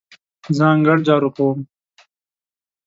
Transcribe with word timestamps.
زه 0.55 0.63
انګړ 0.73 0.97
جارو 1.07 1.29
کوم. 1.35 1.59